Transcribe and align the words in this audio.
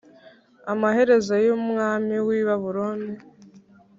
Amaherezo 0.73 1.33
y’umwami 1.45 2.15
w’i 2.27 2.41
Babiloni 2.47 3.11